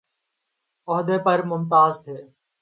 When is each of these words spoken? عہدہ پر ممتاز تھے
عہدہ 0.87 1.17
پر 1.25 1.39
ممتاز 1.49 1.93
تھے 2.03 2.17